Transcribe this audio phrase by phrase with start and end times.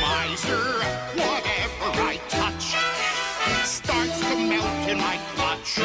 [0.00, 0.64] miser.
[1.14, 2.74] Whatever I touch
[3.66, 5.80] starts to melt in my clutch.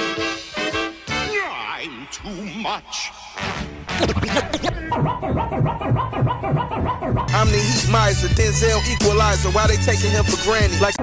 [1.52, 3.12] I'm too much.
[7.32, 9.50] I'm the heat miser, Denzel equalizer.
[9.52, 10.82] Why they taking him for granted?
[10.82, 10.96] Like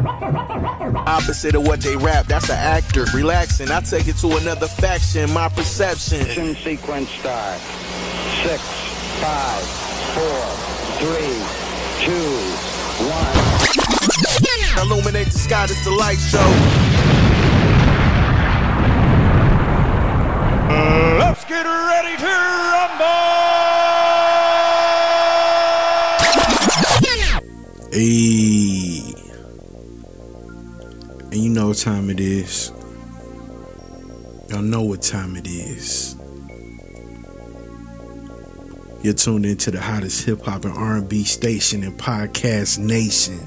[1.07, 2.27] opposite of what they rap.
[2.27, 3.05] That's an actor.
[3.15, 3.71] Relaxing.
[3.71, 5.31] I take it to another faction.
[5.33, 6.19] My perception.
[6.25, 7.59] Mission sequence start.
[8.43, 8.61] Six,
[9.21, 9.63] five,
[10.15, 10.45] four,
[11.01, 11.41] three,
[12.05, 12.66] two,
[13.01, 14.87] one.
[14.87, 15.67] Illuminate the sky.
[15.67, 16.39] This the light show.
[21.19, 22.27] Let's get ready to
[22.73, 23.07] rumble!
[27.93, 29.15] Hey.
[31.31, 32.73] And you know what time it is.
[34.49, 36.16] Y'all know what time it is.
[39.07, 43.39] You're tuned into the hottest hip hop and R&B station in podcast nation.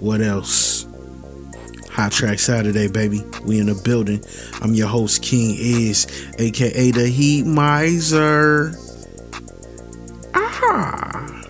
[0.00, 0.88] What else?
[1.92, 3.22] Hot Track Saturday, baby.
[3.44, 4.24] We in the building.
[4.60, 6.04] I'm your host, King Is,
[6.40, 8.74] aka the Heat Miser.
[10.34, 11.44] Ah.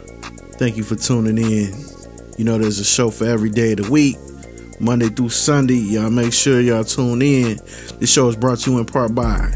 [0.59, 1.73] Thank you for tuning in.
[2.37, 4.19] You know, there's a show for every day of the week,
[4.79, 5.77] Monday through Sunday.
[5.77, 7.61] Y'all make sure y'all tune in.
[7.99, 9.55] This show is brought to you in part by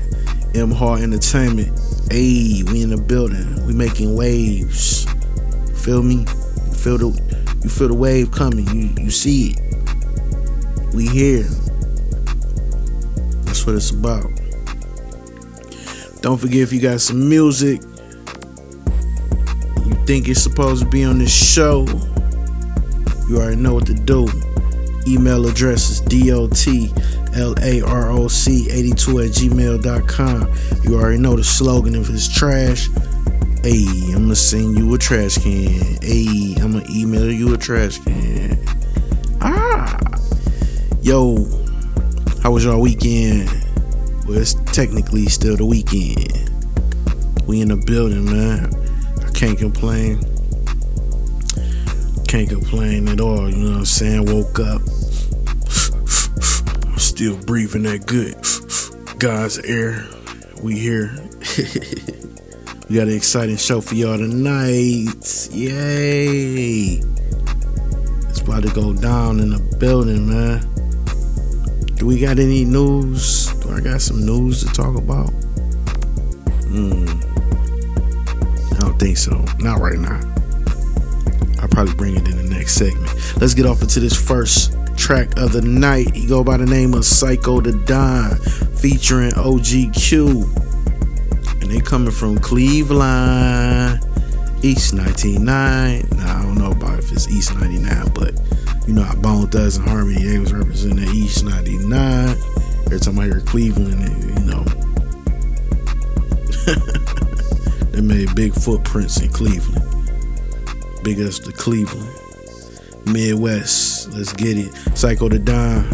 [0.54, 1.78] M Hart Entertainment.
[2.10, 3.66] Hey, we in the building.
[3.66, 5.06] We making waves.
[5.82, 6.26] Feel me?
[6.66, 8.66] You feel the you feel the wave coming.
[8.68, 10.94] You you see it.
[10.94, 11.48] We here.
[13.44, 14.30] That's what it's about.
[16.20, 17.82] Don't forget if you got some music
[19.86, 21.86] you think it's supposed to be on this show,
[23.28, 24.26] you already know what to do.
[25.06, 26.00] Email address is
[27.34, 30.84] dotlaroc82 at gmail.com.
[30.84, 32.88] You already know the slogan if it's trash.
[33.62, 35.98] Hey, I'm gonna send you a trash can.
[36.02, 38.62] Hey, I'm gonna email you a trash can.
[39.40, 39.98] Ah,
[41.00, 41.36] yo,
[42.42, 43.48] how was your weekend?
[44.26, 46.50] Well, it's technically still the weekend.
[47.46, 48.70] We in the building, man.
[49.24, 50.20] I can't complain.
[52.28, 54.26] Can't complain at all, you know what I'm saying?
[54.26, 54.82] Woke up.
[57.14, 58.34] Still breathing that good.
[59.20, 60.04] God's air.
[60.60, 61.12] We here.
[62.88, 65.48] we got an exciting show for y'all tonight.
[65.52, 67.00] Yay.
[68.28, 70.62] It's about to go down in the building, man.
[71.94, 73.46] Do we got any news?
[73.62, 75.28] Do I got some news to talk about?
[76.66, 77.06] Hmm.
[78.74, 79.44] I don't think so.
[79.60, 80.18] Not right now.
[81.62, 83.08] I'll probably bring it in the next segment.
[83.40, 86.16] Let's get off into this first track of the night.
[86.16, 88.38] He go by the name of Psycho the Don,
[88.78, 90.42] featuring OGQ.
[91.60, 94.00] And they coming from Cleveland,
[94.62, 96.08] East 99.
[96.16, 98.32] Now I don't know about if it's East 99, but
[98.88, 102.38] you know how Bone Thugs-n-Harmony, they was representing East 99.
[102.86, 104.64] Every time I hear Cleveland, you know,
[107.90, 109.84] they made big footprints in Cleveland.
[111.02, 112.23] Big ups to Cleveland.
[113.06, 114.72] Midwest, let's get it.
[114.96, 115.84] Psycho the Don,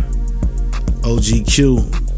[1.03, 2.11] OGQ.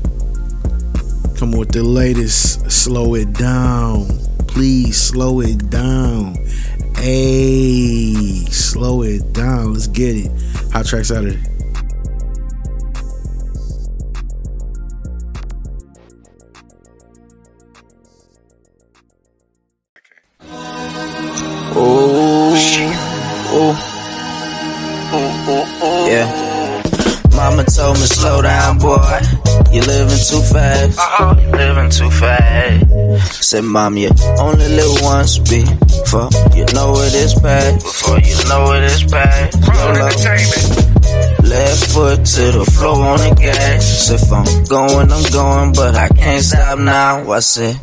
[1.38, 2.70] Come with the latest.
[2.70, 4.06] Slow it down.
[4.46, 6.36] Please slow it down.
[6.96, 9.72] Hey, slow it down.
[9.72, 10.30] Let's get it.
[10.72, 11.51] Hot tracks out of it.
[25.82, 26.82] Yeah.
[27.34, 29.02] Mama told me slow down, boy.
[29.72, 30.98] You're living too fast.
[30.98, 31.34] Uh-huh.
[31.40, 33.42] You're living too fast.
[33.42, 37.84] Said, Mom, you only live once before you know it is past.
[37.84, 39.58] Before you know it is past.
[39.58, 41.48] YOLO.
[41.48, 44.10] Left foot to the floor on the gas.
[44.10, 47.30] If I'm going, I'm going, but I can't stop now.
[47.32, 47.76] I said,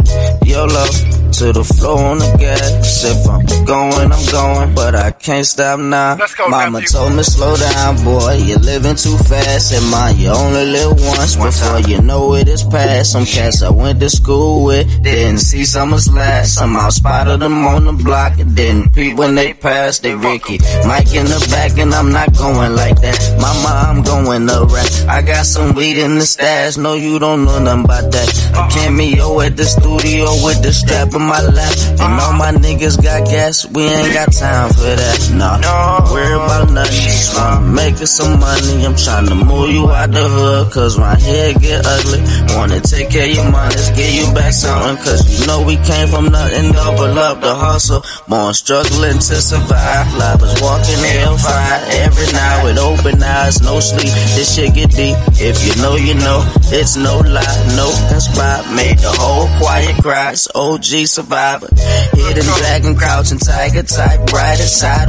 [0.46, 0.86] YOLO
[1.32, 3.04] to the floor on the gas.
[3.06, 6.18] If I'm going, I'm going, but I can't stop now.
[6.48, 8.34] Mama told me slow down, boy.
[8.46, 12.64] You're living too fast, and mine you only live once before you know it is
[12.64, 13.12] past.
[13.12, 16.56] Some cats I went to school with didn't see summers last.
[16.56, 20.04] Somehow spotted them on the block and didn't peep when they passed.
[20.04, 23.18] They Ricky, Mike in the back, and I'm not going like that.
[23.40, 24.90] Mama, I'm going to rap.
[25.08, 26.78] I got some weed in the stash.
[26.78, 28.30] No, you don't know nothing about that.
[28.54, 32.96] A cameo at the studio with the strap in my lap, and all my niggas
[33.04, 33.66] got gas.
[33.68, 35.18] We ain't got time for that.
[35.36, 36.14] Nah, no.
[36.14, 37.12] worry about nothing.
[37.36, 38.86] Wanna make some money.
[38.86, 42.22] I'm trying to move you out the hood, cause my head get ugly.
[42.56, 44.98] Wanna take care of your money, let's give you back something.
[45.04, 48.02] Cause you know we came from nothing, double up the hustle.
[48.28, 50.08] Born struggling to survive.
[50.16, 54.14] Lovers walking hellfire every night with open eyes, no sleep.
[54.36, 55.18] This shit get deep.
[55.36, 56.40] If you know, you know.
[56.72, 58.62] It's no lie, no conspire.
[58.76, 60.32] Made the whole quiet cry.
[60.32, 61.68] It's OG survivor.
[62.14, 64.20] Hidden dragon, crouching tiger type.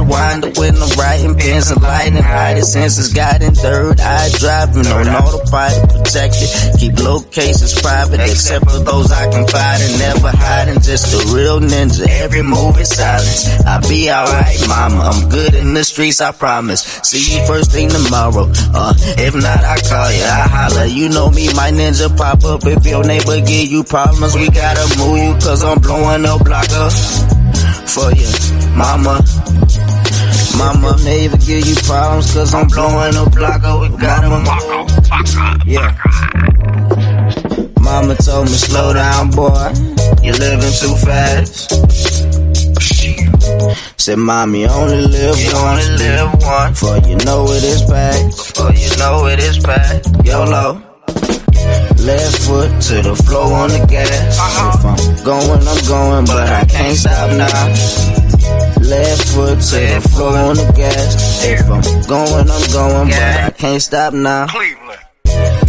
[0.01, 2.21] Wind up with no writing pens and lighting.
[2.21, 6.49] Hiding senses, guiding third eye driving on autopilot protected.
[6.79, 9.99] Keep locations private, except for those I confide in.
[9.99, 12.07] Never hiding, just a real ninja.
[12.07, 13.47] Every move is silence.
[13.65, 15.11] I'll be alright, mama.
[15.11, 16.81] I'm good in the streets, I promise.
[17.03, 18.51] See you first thing tomorrow.
[18.73, 20.85] Uh, if not, I call you, I holler.
[20.85, 22.65] You know me, my ninja pop up.
[22.65, 26.69] If your neighbor give you problems, we gotta move you, cause I'm blowing no block
[26.71, 26.89] up blocker
[27.85, 28.29] for you,
[28.77, 29.19] mama.
[30.57, 33.79] Mama, never give you problems, cause I'm blowing up blocker.
[33.79, 34.47] We gotta move.
[35.67, 35.91] Yeah.
[37.81, 39.73] Mama told me slow down, boy.
[40.23, 41.71] You're living too fast.
[43.99, 45.89] Said, mommy, only live you once.
[45.89, 46.79] Only live once.
[46.79, 48.33] For you know it is bad.
[48.33, 50.05] For you know it is bad.
[50.25, 50.91] YOLO.
[52.01, 54.39] Left foot to the floor on the gas.
[54.39, 54.80] I'm
[55.23, 57.67] going, I'm going, but I can't stop now.
[58.81, 61.45] Left foot to the floor on the gas.
[61.45, 64.47] If I'm going, I'm going, but I can't stop now.
[64.47, 65.01] Cleveland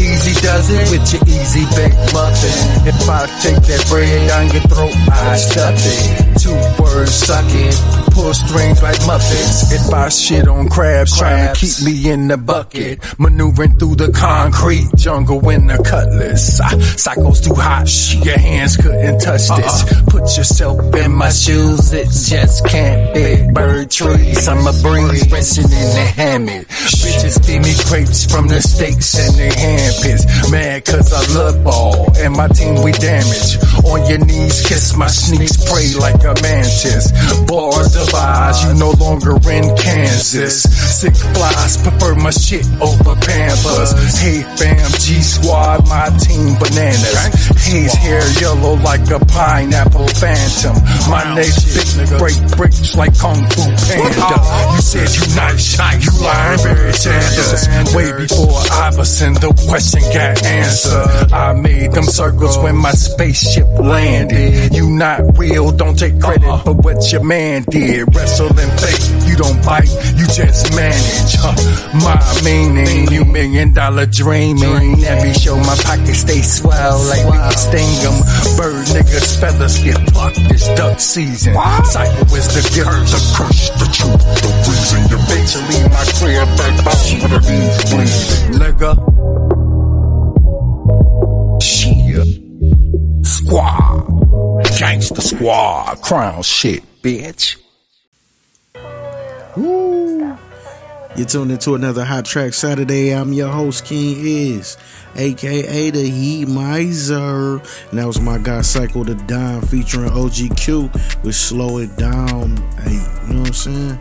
[0.03, 2.55] easy does it with your easy baked muffin.
[2.87, 6.39] If I take that bread down your throat, I stuff it.
[6.39, 7.73] Two words sucking,
[8.13, 9.73] pull strings like Muppets.
[9.73, 13.01] If I shit on crabs, trying to keep me in the bucket.
[13.19, 16.61] Maneuvering through the concrete jungle in the cutlass.
[16.61, 17.89] Ah, Psycho's too hot,
[18.25, 20.03] your hands couldn't touch this.
[20.05, 24.49] Put yourself in my shoes, it just can't big bird trees.
[24.49, 26.69] I'm a breeze resting in the hammock.
[26.69, 30.51] Bitches feed me crepes from the steaks and their hand pits.
[30.51, 33.59] Mad cause I love ball and my team we damage.
[33.85, 37.11] On your knees, kiss my sneaks, pray like a mantis.
[37.47, 40.63] Bars eyes, you no longer in Kansas.
[40.63, 43.93] Sick flies, prefer my shit over Pampers.
[44.19, 47.33] Hey fam, G Squad, my team bananas.
[47.63, 50.77] Haze hair yellow like a pineapple phantom.
[51.09, 51.63] My name's
[51.97, 54.39] big, break bricks like Kung Fu Panda.
[54.75, 57.69] You said you nice, shy, you lying, Barry Sanders.
[57.95, 61.33] Way before Iverson, the question got answered.
[61.33, 64.75] I made them circles when my spaceship landed.
[64.75, 66.63] You not real, don't take credit uh-uh.
[66.63, 68.15] for what your man did.
[68.15, 71.35] Wrestle and fake, you don't bite, you just manage.
[71.37, 71.55] Huh.
[72.05, 75.05] My meaning, you million dollar dreaming.
[75.05, 78.17] Every show my pockets stay swell like we can sting 'em.
[78.57, 81.55] Bird niggas feathers get plucked this duck season.
[81.85, 85.01] Cycle is the gift, the curse, the truth, the reason.
[85.13, 88.61] Eventually my career back backbone with a bleeding.
[88.61, 89.62] Nigga.
[93.33, 94.07] Squad.
[94.79, 96.03] Gangsta squad.
[96.03, 97.57] Crown shit, bitch.
[99.57, 100.37] Woo.
[101.17, 103.15] You tuned into another Hot Track Saturday.
[103.15, 104.77] I'm your host, King Is,
[105.17, 107.57] aka the Heat Miser.
[107.91, 112.59] And that was my guy Psycho the Don featuring OGQ with Slow It Down.
[112.81, 112.93] Hey,
[113.29, 113.99] you know what I'm saying?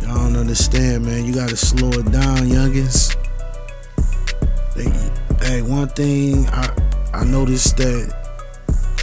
[0.00, 1.24] Y'all don't understand, man.
[1.24, 3.14] You gotta slow it down, youngins.
[4.74, 6.85] They, hey, one thing I
[7.16, 8.14] I noticed that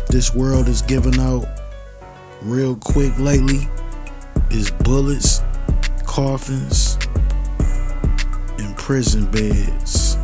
[0.07, 1.47] this world is giving out
[2.43, 3.67] real quick lately
[4.51, 5.41] is bullets,
[6.05, 6.99] coffins,
[8.59, 10.15] and prison beds.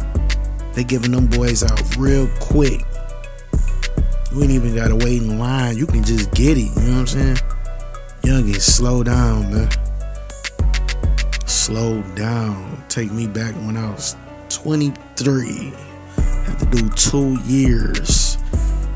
[0.75, 2.81] They giving them boys out real quick.
[4.31, 5.75] You ain't even gotta wait in line.
[5.75, 6.69] You can just get it.
[6.75, 7.37] You know what I'm saying?
[8.21, 9.69] Youngins, slow down, man.
[11.47, 12.83] Slow down.
[12.87, 14.15] Take me back when I was
[14.49, 15.73] 23.
[16.49, 18.37] Had to do two years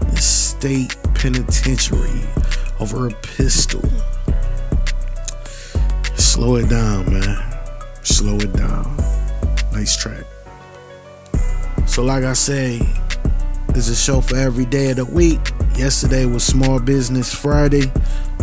[0.01, 2.21] in state penitentiary
[2.79, 3.81] over a pistol.
[6.15, 7.59] Slow it down, man.
[8.01, 8.97] Slow it down.
[9.71, 10.23] Nice track.
[11.85, 12.81] So, like I say,
[13.67, 15.51] there's a show for every day of the week.
[15.75, 17.91] Yesterday was Small Business Friday,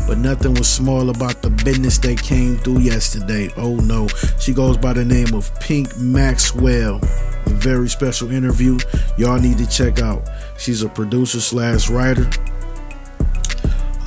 [0.07, 3.51] but nothing was small about the business that came through yesterday.
[3.57, 4.07] Oh no.
[4.39, 7.01] She goes by the name of Pink Maxwell.
[7.61, 8.79] Very special interview
[9.19, 10.27] y'all need to check out.
[10.57, 12.27] She's a producer slash writer.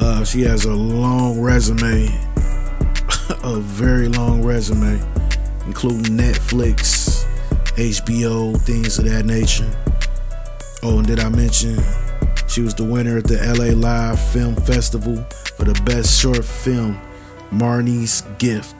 [0.01, 2.07] Uh, she has a long resume,
[3.43, 4.99] a very long resume,
[5.67, 7.25] including Netflix,
[7.75, 9.69] HBO, things of that nature.
[10.81, 11.77] Oh, and did I mention
[12.47, 15.17] She was the winner at the LA Live Film Festival
[15.57, 16.99] for the best short film,
[17.51, 18.75] Marnie's Gift,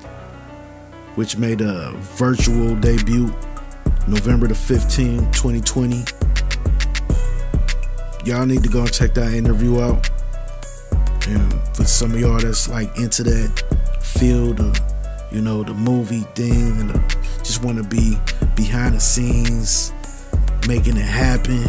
[1.14, 3.32] which made a virtual debut
[4.08, 6.04] November the 15th, 2020.
[8.26, 10.10] Y'all need to go check that interview out.
[11.28, 13.64] And for some of y'all that's like into that
[14.02, 14.78] field of,
[15.32, 17.00] you know, the movie thing and the,
[17.44, 18.18] just want to be
[18.56, 19.94] behind the scenes,
[20.68, 21.64] making it happen.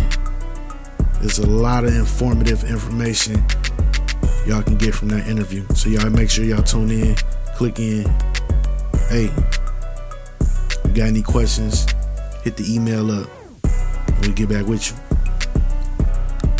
[1.20, 3.36] There's a lot of informative information
[4.44, 5.64] y'all can get from that interview.
[5.74, 7.14] So y'all make sure y'all tune in,
[7.54, 8.04] click in.
[9.08, 9.30] Hey,
[10.84, 11.86] you got any questions?
[12.44, 13.30] Hit the email up.
[14.20, 14.96] We'll get back with you.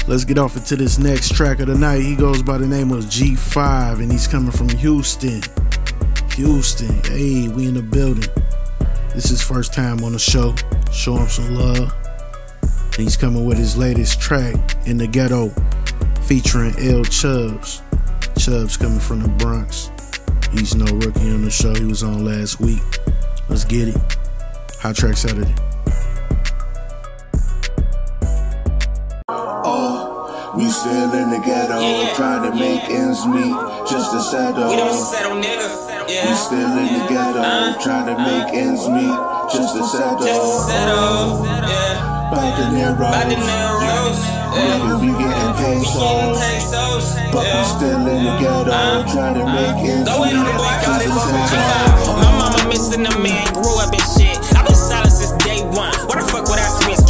[0.07, 2.01] Let's get off into this next track of the night.
[2.01, 5.43] He goes by the name of G5 and he's coming from Houston.
[6.37, 7.03] Houston.
[7.05, 8.29] Hey, we in the building.
[9.15, 10.55] This is first time on the show.
[10.91, 11.93] Show him some love.
[12.63, 14.55] And he's coming with his latest track
[14.87, 15.51] in the ghetto
[16.23, 17.83] featuring L Chubbs.
[18.39, 19.91] Chubbs coming from the Bronx.
[20.51, 21.75] He's no rookie on the show.
[21.75, 22.83] He was on last week.
[23.51, 23.97] Let's get it.
[24.81, 25.55] Hot Track Saturday.
[30.57, 32.15] We still in the ghetto, Yeah, yeah.
[32.15, 33.57] trying to make ends meet,
[33.91, 34.69] just to settle.
[34.71, 35.67] We don't settle, nigga.
[36.07, 38.23] We still in the ghetto, Uh, trying to uh.
[38.23, 39.19] make ends meet,
[39.51, 40.23] just to settle.
[40.23, 41.43] Just to settle.
[41.67, 42.31] Yeah.
[42.31, 44.19] By the narrows, By the narrows.
[44.55, 44.79] Yeah.
[44.79, 46.39] nigga, we getting pesos.
[47.35, 49.55] But we still in the ghetto, uh, trying to uh.
[49.59, 51.09] make ends Go in meet, on the boy, I got it.
[51.11, 52.15] just to settle.
[52.23, 54.39] My mama missing a man, grew up in shit.
[54.55, 55.91] I've been silent since day one.
[56.07, 57.04] What the fuck would I switch?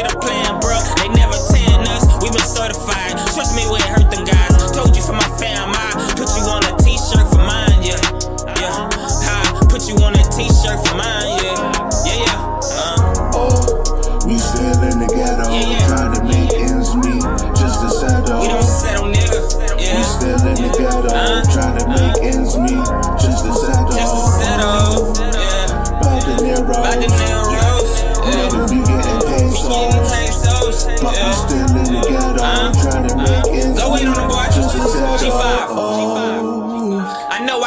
[0.00, 0.49] Shit plan,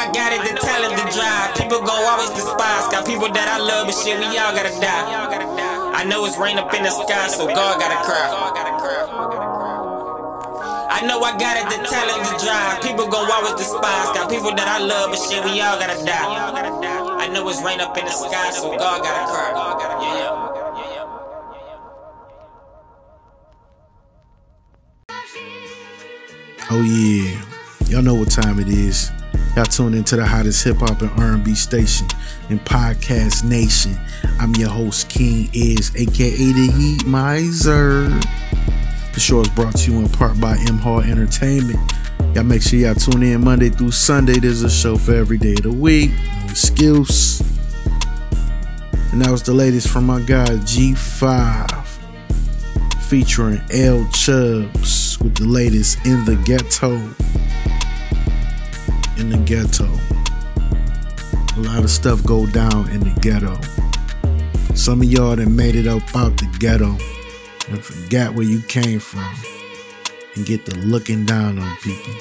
[0.03, 1.55] I got it, the talent to drive.
[1.55, 2.91] People gon' always despise.
[2.91, 5.95] Got people that I love, but shit, we all gotta die.
[5.95, 8.27] I know it's rain up in the sky, so God gotta cry.
[10.91, 12.83] I know I got it, the talent to drive.
[12.83, 14.11] People always despise.
[14.11, 17.23] Got people that I love, but shit, we all gotta die.
[17.23, 19.55] I know it's rain up in the sky, so God gotta cry.
[26.69, 27.39] Oh yeah,
[27.87, 29.13] y'all know what time it is.
[29.55, 32.07] Y'all tune into the hottest hip hop and R&B station
[32.49, 33.95] in podcast nation.
[34.39, 38.09] I'm your host King Is, aka the Heat Miser.
[39.13, 41.77] The show is brought to you in part by M Hall Entertainment.
[42.33, 44.39] Y'all make sure y'all tune in Monday through Sunday.
[44.39, 46.09] There's a show for every day of the week.
[46.09, 47.39] No excuse.
[49.11, 51.85] And that was the latest from my guy G5
[53.03, 56.97] featuring L Chubbs with the latest in the ghetto.
[59.17, 59.85] In the ghetto.
[61.55, 63.55] A lot of stuff go down in the ghetto.
[64.75, 66.97] Some of y'all that made it up out the ghetto
[67.69, 69.23] and forgot where you came from
[70.35, 72.11] and get the looking down on people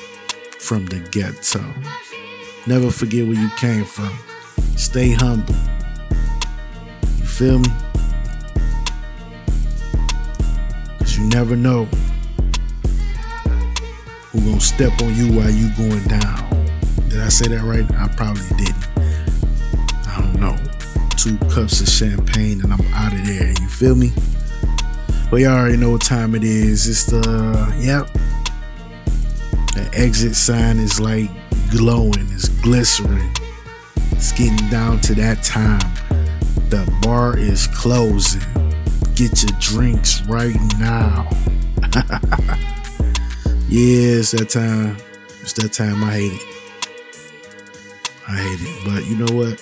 [0.58, 1.64] from the ghetto.
[2.66, 4.12] Never forget where you came from.
[4.76, 5.54] Stay humble.
[7.18, 7.70] You feel me?
[10.98, 11.86] Cause you never know
[14.30, 16.42] who gonna step on you while you going down.
[17.12, 17.84] Did I say that right?
[17.92, 18.88] I probably didn't.
[20.08, 20.56] I don't know.
[21.18, 23.48] Two cups of champagne and I'm out of there.
[23.48, 24.14] You feel me?
[25.30, 26.88] Well, y'all already know what time it is.
[26.88, 27.20] It's the
[27.78, 28.08] yep.
[29.74, 31.28] The exit sign is like
[31.70, 32.30] glowing.
[32.32, 33.36] It's glistering.
[34.12, 35.80] It's getting down to that time.
[36.70, 38.40] The bar is closing.
[39.14, 41.28] Get your drinks right now.
[43.68, 44.96] yeah, it's that time.
[45.42, 46.02] It's that time.
[46.04, 46.61] I hate it.
[48.32, 48.84] I hate it.
[48.86, 49.60] But you know what?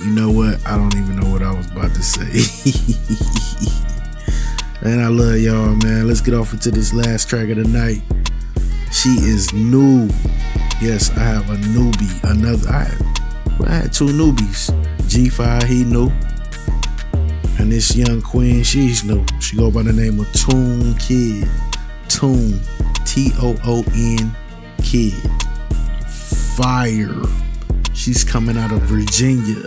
[0.00, 0.66] You know what?
[0.66, 2.26] I don't even know what I was about to say.
[4.82, 6.08] man, I love y'all, man.
[6.08, 8.02] Let's get off into this last track of the night.
[8.90, 10.08] She is new.
[10.80, 12.24] Yes, I have a newbie.
[12.28, 12.90] Another I
[13.64, 14.72] I had two newbies.
[15.02, 16.10] G5, he new.
[17.60, 19.24] And this young queen, she's new.
[19.38, 21.48] She go by the name of Toon Kid.
[22.08, 22.60] Toon.
[23.04, 24.36] T-O-O-N
[24.96, 25.12] Kid.
[26.56, 27.20] Fire.
[27.92, 29.62] She's coming out of Virginia.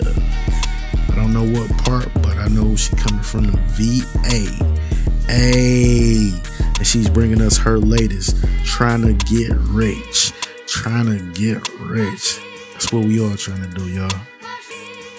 [1.07, 5.31] I don't know what part, but I know she coming from the VA.
[5.31, 6.31] Hey,
[6.79, 10.33] and she's bringing us her latest, trying to get rich,
[10.65, 12.39] trying to get rich.
[12.71, 14.09] That's what we all trying to do, y'all.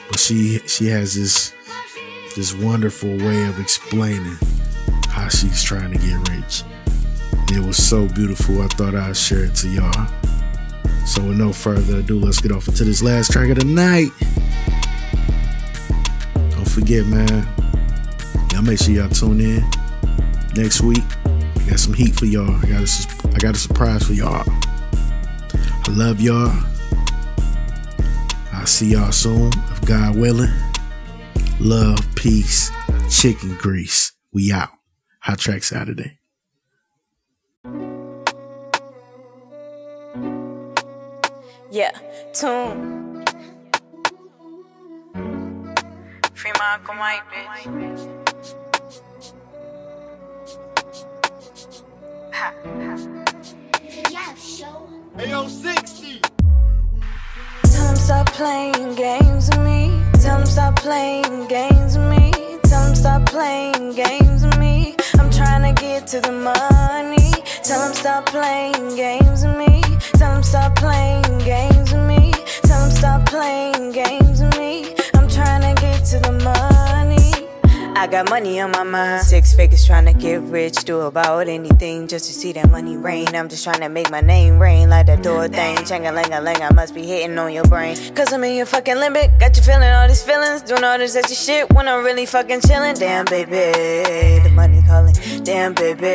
[0.09, 1.55] But she she has this
[2.35, 4.39] this wonderful way of explaining
[5.09, 6.65] how she's trying to get rich.
[7.53, 8.63] It was so beautiful.
[8.63, 10.07] I thought I'd share it to y'all.
[11.05, 14.11] So with no further ado, let's get off into this last track of the night.
[16.53, 17.49] Don't forget, man.
[18.53, 19.65] Y'all make sure y'all tune in
[20.55, 21.03] next week.
[21.27, 22.55] I got some heat for y'all.
[22.55, 24.45] I got a, I got a surprise for y'all.
[24.47, 26.53] I love y'all.
[28.53, 30.53] I'll see y'all soon, if God willing.
[31.59, 32.71] Love, peace,
[33.11, 34.13] chicken grease.
[34.33, 34.71] We out.
[35.23, 36.20] Hot Track Saturday.
[41.73, 41.93] Yeah,
[42.33, 43.25] tune.
[46.35, 48.01] Free Malcolm White, bitch.
[52.33, 52.53] Ha,
[55.19, 56.21] Ayo, 60.
[57.63, 59.93] Tell him stop playing games with me.
[60.21, 62.33] Tell him stop playing games with me.
[62.65, 64.97] Tell him stop playing games with me.
[65.21, 67.31] I'm trying to get to the money.
[67.63, 69.80] Tell him stop playing games with me.
[70.43, 72.33] Stop playing games with me.
[72.63, 74.90] Tell him stop playing games with me.
[78.01, 79.27] I got money on my mind.
[79.27, 80.85] Six figures trying to get rich.
[80.85, 83.27] Do about anything just to see that money rain.
[83.35, 85.77] I'm just trying to make my name rain like that door thing.
[85.85, 87.99] Chang a lang a lang, I must be hitting on your brain.
[88.15, 89.39] Cause I'm in your fucking limit.
[89.39, 90.63] Got you feeling all these feelings.
[90.63, 92.95] Doing all this extra shit when I'm really fucking chilling.
[92.95, 94.41] Damn, baby.
[94.45, 95.15] The money calling.
[95.45, 96.07] Damn, baby.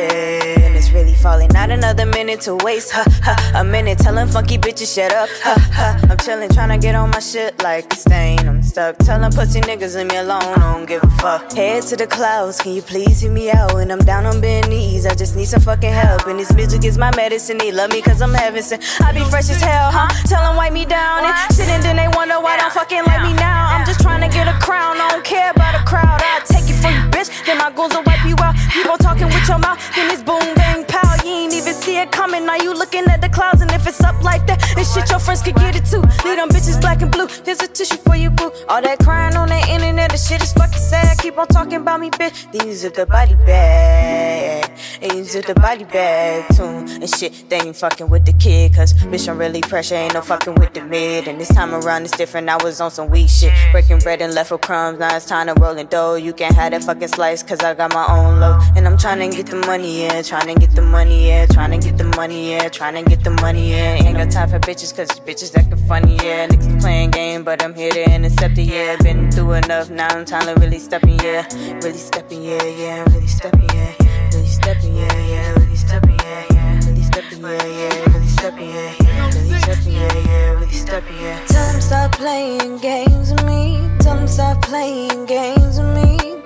[0.64, 1.50] And it's really falling.
[1.50, 2.90] Not another minute to waste.
[2.94, 3.52] Ha ha.
[3.54, 5.28] A minute telling funky bitches shut up.
[5.44, 6.00] Ha ha.
[6.10, 8.40] I'm chilling, trying to get on my shit like a stain.
[8.40, 8.98] I'm stuck.
[8.98, 10.42] Telling pussy niggas leave me alone.
[10.42, 11.48] I don't give a fuck.
[11.76, 12.58] Head to the clouds.
[12.58, 13.74] Can you please hear me out?
[13.74, 16.26] When I'm down on bend knees, I just need some fucking help.
[16.26, 17.58] And this music is my medicine.
[17.58, 18.82] They love me cause I'm heaven sent.
[19.04, 20.08] I be fresh as hell, huh?
[20.24, 21.24] Tell them wipe me down.
[21.24, 23.76] And shit, and then they wonder why don't fucking like me now.
[23.76, 24.96] I'm just trying to get a crown.
[24.96, 26.16] I don't care about a crowd.
[26.24, 27.30] I'll take it for you, bitch.
[27.46, 28.54] Then my goals will wipe you out.
[28.70, 29.80] People talking with your mouth.
[29.96, 31.16] Then it's boom, bang, pow.
[31.24, 32.44] You ain't even see it coming.
[32.44, 33.62] Now you looking at the clouds.
[33.62, 36.04] And if it's up like that, it's shit your friends could get it too.
[36.26, 37.28] Leave them bitches black and blue.
[37.44, 38.52] Here's a tissue for you, boo.
[38.68, 41.18] All that crying on the internet, the shit is fucking sad.
[41.18, 42.50] Keep on talking about me, bitch.
[42.52, 44.70] These are the body bag.
[45.00, 46.88] These are the body bag tune.
[47.02, 48.74] And shit, they ain't fucking with the kid.
[48.74, 49.94] Cause bitch, I'm really pressure.
[49.94, 51.28] Ain't no fucking with the mid.
[51.28, 52.48] And this time around it's different.
[52.48, 53.52] I was on some weak shit.
[53.72, 54.98] Breaking bread and left for crumbs.
[54.98, 56.14] Now it's time to roll and dough.
[56.14, 57.42] You can't have that fucking slice.
[57.42, 58.62] Cause I got my own loaf.
[58.76, 60.22] And I'm trying to get the money, yeah.
[60.22, 61.46] Trying to get the money, yeah.
[61.46, 62.68] Trying to get the money, yeah.
[62.68, 64.04] Trying to get the money, yeah.
[64.04, 64.94] Ain't got time for bitches.
[64.96, 66.48] Cause bitches acting funny, yeah.
[66.48, 68.96] Niggas playing game, but I'm here to intercept it, yeah.
[69.02, 69.90] Been through enough.
[69.90, 71.46] Now I'm time to really step in, yeah.
[71.82, 73.04] Really stepping, yeah, yeah.
[73.12, 73.26] Really
[73.72, 73.92] yeah.
[74.32, 75.52] Really stepping, yeah, yeah.
[75.52, 76.88] Really stepping, yeah, yeah.
[76.88, 78.04] Really stepping, yeah, yeah.
[78.14, 79.26] Really stepping, yeah, yeah.
[79.26, 80.50] Really stepping, yeah, yeah.
[80.50, 81.46] Really stepping, yeah.
[81.46, 83.78] Tell them stop playing games with me.
[84.00, 86.36] Them stop playing games with me.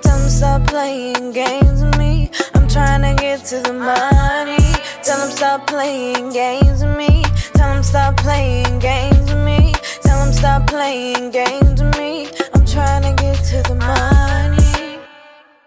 [0.41, 2.31] Stop playing games with me.
[2.55, 4.57] I'm trying to get to the money.
[5.03, 7.21] Tell them stop playing games with me.
[7.53, 9.71] Tell them stop playing games with me.
[10.01, 12.27] Tell them stop playing games with me.
[12.55, 14.20] I'm trying to get to the money.